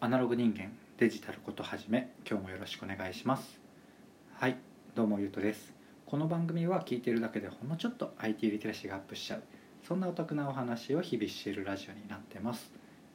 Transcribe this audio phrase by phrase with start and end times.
[0.00, 3.60] アナログ人間デジタルことはじめ今日もよろしくお願いします。
[4.32, 4.56] はい
[4.94, 5.74] どうもゆうとです。
[6.06, 9.42] この番組は聞いているだけでほんのちょっと IT リテラシーがアップしちゃう。
[9.82, 12.70] そんなお得なお話を日々しているラジオになってます。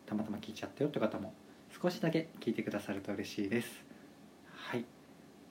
[0.06, 1.34] たまたま聞いちゃったよって方も
[1.82, 3.86] 少しだけ聞いてくださると嬉しいです。
[4.54, 4.84] はい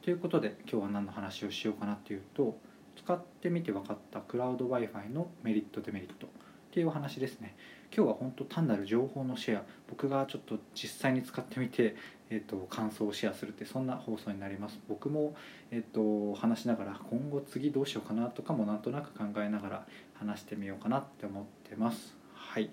[0.03, 2.59] ということで今日は何の話をしようかなっていうと
[2.95, 6.31] 使ってみて分かったクラウド Wi-Fi のメリットデメリットっ
[6.73, 7.57] ていうお話ですね。
[7.95, 9.63] 今日は本当単なる情報のシェア。
[9.87, 11.95] 僕がちょっと実際に使ってみて、
[12.31, 14.81] えーと、感想をシェアするってそんな放送になります。
[14.89, 15.35] 僕も、
[15.71, 22.17] えーと、話しながら今後次どうしようかなとかもなんとなく考えながら話してみようかなって思ってます。
[22.35, 22.71] はい。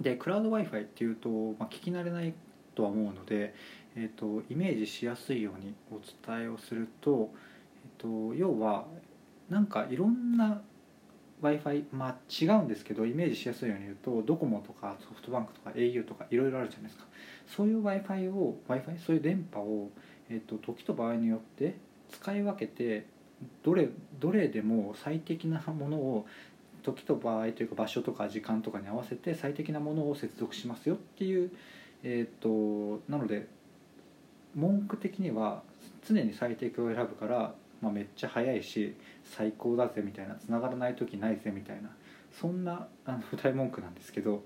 [0.00, 2.32] でクラウド Wi-Fi っていうと、まあ、聞き慣れない
[2.74, 3.54] とは思うので、
[3.94, 7.30] えーと、イメージしやすいようにお伝えをすると,、
[7.84, 8.86] えー、と要は
[9.50, 10.62] なんかいろんな
[11.44, 17.04] w i f i まあ違うんですけどイメージしやすいように言うとドコモとかソフトバンクとか au とかいろいろあるじゃないですか。
[17.46, 19.90] そういう w i f i を w i f i そういう電波を、
[20.30, 21.76] えーと、時と場合によって
[22.10, 23.06] 使い分けて
[23.62, 26.26] どれどれでも最適なものを
[26.82, 31.50] 時と場合というか場所とか時間とかに合わせて最適なものを接続しますよっていう、
[32.02, 33.48] えーとなので
[34.54, 35.62] 文句的には
[36.06, 37.54] 常に最適を選ぶから
[37.84, 38.94] まあ、めっちゃ速いし
[39.36, 41.90] 最高だぜみたいな繋がらない時ないぜみたいな
[42.40, 44.44] そんなあの歌い文句なんですけど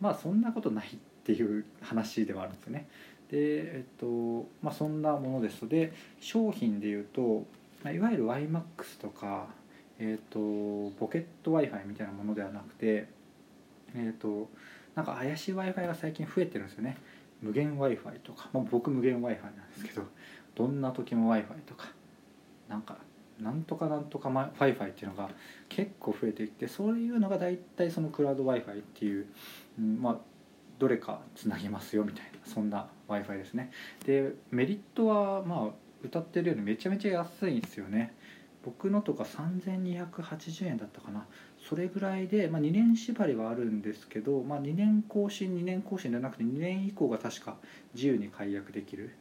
[0.00, 2.88] まあそんなことないっていう話ではあるんですよね。
[3.30, 7.46] でえっとまあそんなものですので商品でいうと、
[7.92, 9.46] いわゆる YMAX とか、
[9.98, 10.38] えっと、
[10.98, 13.06] ポケット w i f i みたいなものではなくて
[13.94, 14.48] えっと
[14.94, 16.96] なんか怪しい w i f i が最近増えてるんですよね。
[17.42, 20.02] 無限 w i f i とか、まあ、僕無限 w i f i なんですけど
[20.54, 21.92] どんな時も w i f i とか
[22.68, 22.98] なんか
[23.42, 25.30] なんとかなんとか Wi-Fi っていうのが
[25.68, 29.26] 結構増えていってそういうのが大体そのクラウド Wi-Fi っていう、
[29.78, 30.16] うん、まあ
[30.78, 33.70] どれかつなぎますよみたいなそんな Wi-Fi ですね。
[34.06, 35.68] でメリットはまあ
[36.02, 38.14] 歌ってるようにめちゃめちゃ安いんですよね。
[38.62, 41.26] 僕のとか3280円だったかな。
[41.66, 47.56] それぐらいで、まあ、2年縛りはあるんですけど、まあ、2年更新2年更新じゃなくて2年以降が確か
[47.94, 49.14] 自由に解約できる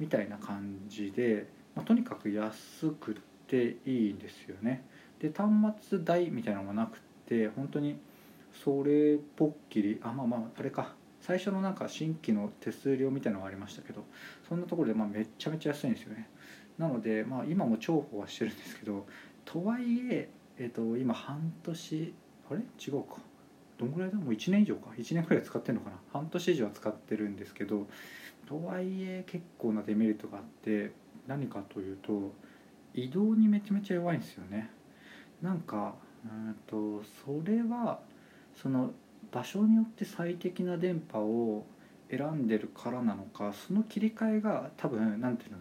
[0.00, 3.16] みたいな感じでまあ、とにかく安く
[3.50, 4.84] ていいですよね。
[5.20, 5.50] で端
[5.82, 7.98] 末代みたいなのがなくて本当に
[8.64, 10.94] それぽっきりあまあまああれか。
[11.20, 14.04] 最初のなんか新規の手数料みたいなのがありましたけど
[14.48, 16.28] そんなところでまあめちゃめちゃ安いんですよね。
[16.78, 19.06] なのでまあ今も重宝はしてるんですけど
[19.44, 22.14] とはいええー、と今半年
[22.50, 22.60] あれ？
[22.60, 23.16] 違うか。
[23.78, 24.16] どんぐらいだ？
[24.16, 24.90] もう1年以上か。
[24.96, 25.96] 1年くらい使ってるのかな。
[26.12, 27.86] 半年以上は使ってるんですけど
[28.46, 30.92] とはいえ結構なデメリットがあって
[31.26, 32.32] 何かというと
[32.94, 34.70] 移動にめちゃめちゃ弱いんですよね。
[35.42, 38.00] なんかうんとそれは
[38.54, 38.92] その
[39.32, 41.66] 場所によって最適な電波を
[42.10, 45.58] 選んでるからなのかその切り替えが多分何ていうの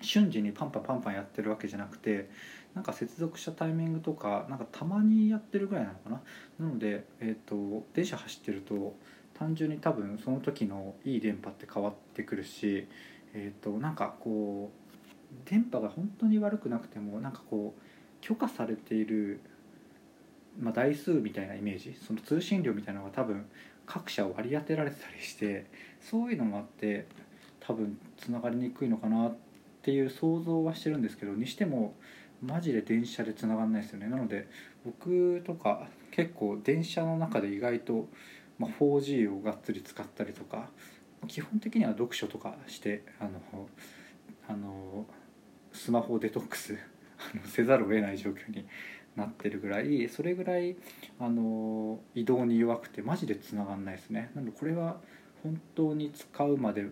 [0.00, 2.30] 瞬時にパンパンパンパンやってるわけじゃなくて
[2.74, 6.20] なんか接続したタイミングとかなんかたまにやってるぐらいなのかな。
[6.58, 8.96] なので、えーと、電車走ってると
[9.34, 12.86] 単純に多分その時のいい電波って変わってくるし
[13.34, 14.81] えーと、なんかこう
[15.44, 17.80] 電波が本当に悪くなくてもなんかこう
[18.20, 19.40] 許可されている、
[20.58, 23.46] まあ、台数みたいなイメージその通信量みたいなのが多分
[23.86, 25.66] 各社割り当てられてたりして
[26.00, 27.06] そういうのもあって
[27.60, 29.34] 多分つながりにくいのかなっ
[29.82, 31.94] ていう想像はしてるんですけどにしても
[32.42, 34.08] マジで電車でつながんないですよね。
[34.08, 34.48] なので
[34.84, 38.08] 僕とか結構電車の中で意外と、
[38.58, 40.68] ま、4G をがっつり使ったりとか
[41.28, 43.68] 基本的には読書とかしてあの
[44.48, 45.06] あの
[45.72, 46.76] スマホデトックス
[47.46, 48.66] せざるを得ない状況に
[49.16, 50.76] なってるぐらいそれぐらい
[51.18, 54.30] あの移動に弱くてマジでつながんないですね。
[54.34, 55.00] なのでこれは
[55.42, 56.86] 本当に使うまで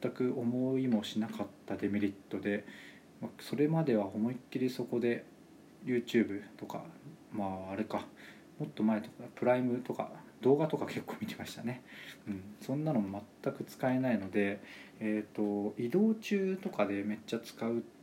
[0.00, 2.64] 全く思いもしなかったデメリットで
[3.40, 5.24] それまでは思いっきりそこで
[5.84, 6.84] YouTube とか
[7.32, 8.06] まああれか
[8.58, 11.82] もっと前とかプライムとか動画とか結構見てましたね、
[12.28, 14.60] うん、そんなのも全く使えないので、
[15.00, 17.97] えーと、移動中とかでめっちゃ使うって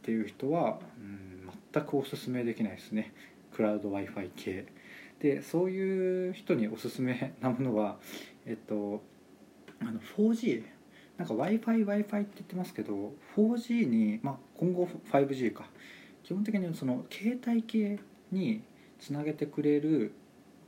[0.00, 3.12] っていう人は、うん、全くおすすめできないですね。
[3.54, 4.66] クラウド w i f i 系。
[5.20, 7.98] でそういう人におすすめなものは
[8.46, 9.02] えっと
[9.80, 10.64] あの 4G
[11.18, 15.68] なんか w i f i w i f i って言ってますけど 4G に、まあ、今後 5G か。
[16.22, 17.98] 基本的にその携帯系
[18.30, 18.62] に
[18.98, 20.12] つなげてくれる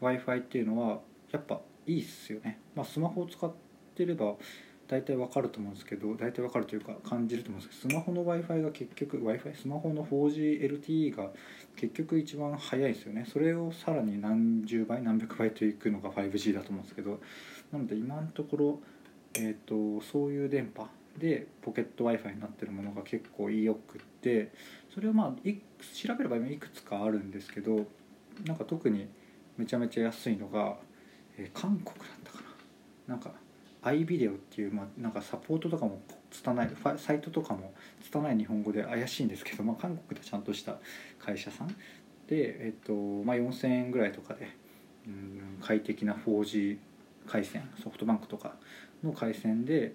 [0.00, 1.00] w i f i っていうのは
[1.31, 3.52] やっぱいいっすよね、まあ、スマホを使っ
[3.94, 4.35] てれば
[4.92, 11.30] 大体わかると思うんですけど大体わかるというか感じると思うんですけどスマホの w i f i が結局 w i f i スマホの 4GLTE が
[11.76, 13.26] 結局一番速いですよね。
[13.26, 17.20] それをさらに何十倍何百倍といくのが 5G だと思うんですけど
[17.72, 18.80] なので今のところ
[19.34, 20.86] えーと、そういう電波
[21.18, 24.52] でポケット w i f i になってるものが結構よくって
[24.92, 25.54] それはまあい
[25.94, 27.86] 調べればいくつかあるんですけど
[28.44, 29.08] なんか特に
[29.56, 30.76] めちゃめちゃ安いのが、
[31.38, 32.38] えー、韓国だったか
[33.08, 33.14] な。
[33.14, 33.32] なんか
[33.82, 36.00] iVideo っていう、まあ、なんかサポートとかも
[36.31, 40.76] 拙いサイトとかも拙い日本語で怪しいんですけど、まあ、韓国でちゃんとした
[41.19, 41.69] 会社さん。
[42.29, 44.49] で、えっとまあ、4000円ぐらいとかで
[45.06, 46.79] うん快適な 4G
[47.26, 48.55] 回線ソフトバンクとか
[49.02, 49.94] の回線で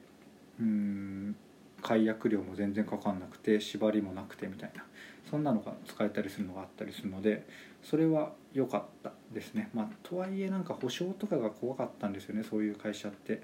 [0.60, 1.36] うん
[1.82, 4.84] 解約料も全然かかんなくて縛りもなくてみたいな
[5.30, 7.46] そんなのが使えたりするのがあったりするので
[7.84, 9.70] それは良かったですね。
[9.74, 13.44] まあとはいえなんか保証とかが怖かったんですよねそういう会社って、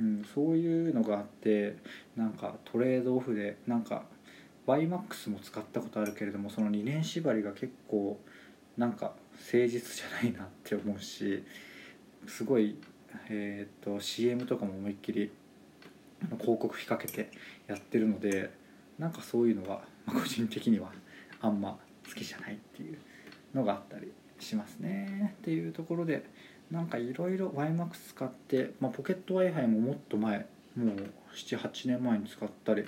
[0.00, 1.76] うん、そういうのがあって
[2.16, 4.04] なんかトレードオフでなんか
[4.66, 8.18] YMAX も使ったことあるけれどもその2年縛りが結構
[8.76, 11.44] なんか誠実じゃないなって思うし
[12.26, 12.76] すごい
[13.28, 15.30] えーと、CM とかも思いっきり
[16.40, 17.30] 広告費かけて
[17.66, 18.50] やってるので
[18.98, 20.92] なんかそういうのは、ま個人的には
[21.40, 22.98] あんま好きじゃないっていう
[23.54, 26.24] のがあったりしますねっていうところで
[26.70, 30.46] なんかいろいろ YMAX 使って、まあ、ポケット w i f i ももっと前
[30.76, 30.96] もう
[31.34, 32.84] 78年前に使ったり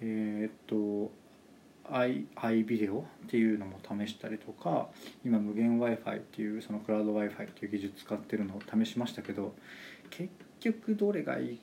[0.00, 1.10] えっ、と
[1.84, 4.88] iVideo っていうのも試したりとか
[5.24, 9.54] 今無限 w i f i っていうそのクラウド w i f i っていう技術使ってるのを試しましたけど
[10.10, 10.30] 結
[10.60, 11.60] 局どれがいい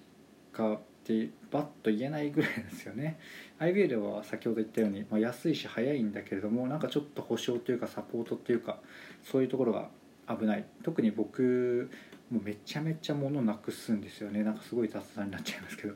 [0.54, 3.20] かってバッと言えないぐらいですよね。
[3.60, 8.78] iVideo は先ほど言ったように、まあ、安いし早いんだけれどもなんかちょっと保証というかサポートっていうか
[9.24, 9.90] そういうところが
[10.38, 10.66] 危ない。
[10.84, 11.90] 特に僕
[12.32, 14.44] もうめちゃめちゃ物なくすんですよね。
[14.44, 15.94] なんかすごい雑談になっちゃいますけど。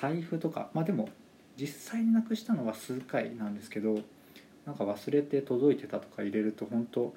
[0.00, 0.70] 財布とか。
[0.72, 1.08] まあでも
[1.56, 3.98] 実際になくしたのは数回なんですけど
[4.66, 7.14] なんか忘れて届いてたとか入れると本当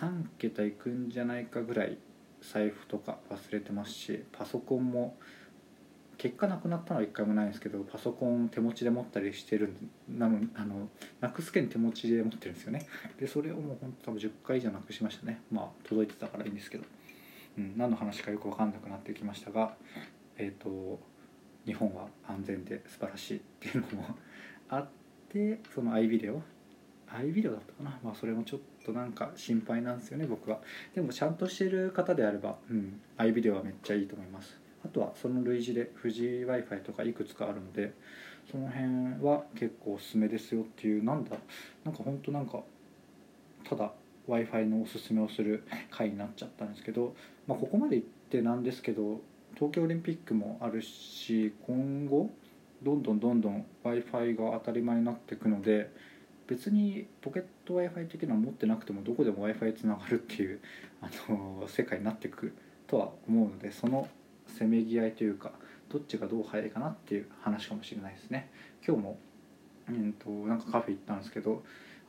[0.00, 1.98] 3桁いくんじゃないかぐらい
[2.40, 5.16] 財布とか忘れてますしパソコンも
[6.26, 9.72] 結果なくなったのは1回もないんですけどパソコン手持ちで持ったりしてる
[10.08, 10.88] なのあの
[11.20, 12.84] なくすけん手持ちで持ってるんですよね。
[13.20, 15.40] でそれをもう本当多分10回以上なくしましたね。
[15.52, 16.84] まあ届いてたからいいんですけど、
[17.58, 19.76] うん、何の話かよく分かんなくなってきましたが
[20.36, 20.98] えっ、ー、と
[21.64, 24.16] 日本は安全で素晴らしいっていうのも
[24.68, 24.88] あっ
[25.28, 26.40] てその iVideo
[27.08, 28.00] iVideo だったかな？
[28.02, 30.58] まあそれもちょっとなんか心配なんですよね僕は。
[30.92, 34.65] でもちゃんとしてる方であれば、うん、iVideo はめっちゃいいと思います。
[34.96, 37.92] とはその類似で富士 w i f i とかいくつかあるので
[38.50, 41.36] その辺は結構おすすめですよっていうなんだ
[41.84, 42.60] なんかほんとなんか
[43.68, 43.92] ただ
[44.26, 47.14] w i f i のおすすめをする回になっちゃったんですけど、
[47.46, 49.20] まあ、ここまで言ってなんですけど
[49.54, 52.30] 東京オリンピックもあるし今後
[52.82, 55.90] どんどんどんどん w i f i が当たり前になっていくので
[56.46, 60.60] 別にポケット w i f i 的なの持ってなくてもどこでも w i f i つながるっていう
[61.02, 62.54] あの世界になっていく
[62.86, 64.08] とは思うのでその
[64.46, 65.52] せめぎ合いというか
[65.88, 68.50] どっちがどう早いかなっていう話かもしれないですね。
[68.86, 69.18] 今日も、
[69.88, 71.62] うんと、なんかカフェ行ったんですけど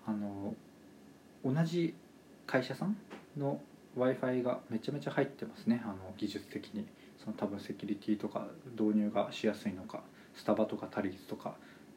[0.06, 0.56] あの
[1.46, 1.94] 同じ
[2.46, 2.98] 会社さん
[3.38, 3.60] の
[3.96, 5.82] w i f i がめちゃめちゃ入ってますね。
[5.84, 6.86] あの技術的に。
[7.24, 8.48] その多分セキュリティとか
[8.80, 10.02] 導入がしやすいのか
[10.36, 11.56] スタバとかタリーズとか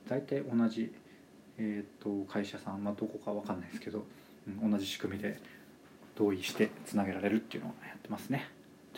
[0.08, 0.92] 大体同じ、
[1.58, 4.04] えーと、会社さん、まあ、どこか分かんないですけど、
[4.48, 5.38] うん、同じ仕組みで
[6.16, 8.48] 同意してつなげられるっていうのをやってますね。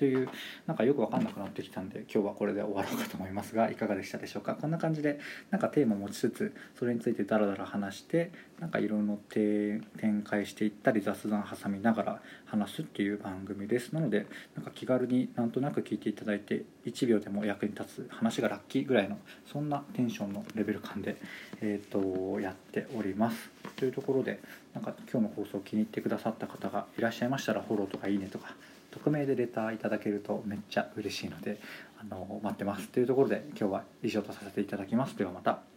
[0.02, 0.28] という
[0.66, 4.56] なんかよく分かんなくなってきたんで今日はこれで終わろうかと思いますがいかがでしたでしょうか？
[4.56, 5.20] こんな感じで
[5.52, 9.80] なんかテーマ持ちつつそれについてダラダラ話してなんかいろいろ展
[10.24, 13.92] 開していったり雑談挟みながら話すっていう番組です。
[13.92, 19.18] なのでなんか気軽になんとなく聞いていただいて1秒でも役に立つ話がラッキーぐらいの
[19.52, 21.16] そんなテンションのレベル感で、
[21.60, 23.50] えーと、やっております。
[23.76, 24.40] というところで
[24.74, 28.56] なんか今日の放送気に入ってくださった方がいらっしゃいましたらフォローとかいいねとか
[28.92, 31.58] 匿名でレターいただけるとめっちゃ嬉しいので
[32.00, 35.71] あの待ってますというところで今日は以上とさせていただきますではまた。